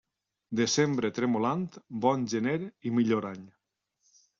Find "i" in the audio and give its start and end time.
2.91-2.97